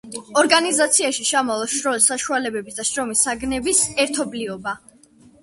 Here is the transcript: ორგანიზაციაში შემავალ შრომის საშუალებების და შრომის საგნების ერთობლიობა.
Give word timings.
ორგანიზაციაში 0.41 1.25
შემავალ 1.29 1.65
შრომის 1.73 2.07
საშუალებების 2.13 2.79
და 2.81 2.87
შრომის 2.93 3.23
საგნების 3.27 3.85
ერთობლიობა. 4.07 4.77